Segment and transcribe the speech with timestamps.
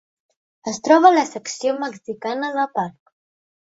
[0.71, 3.17] Es troba a la secció mexicana de parc.